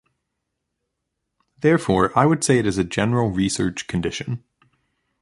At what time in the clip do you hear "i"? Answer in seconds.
2.17-2.25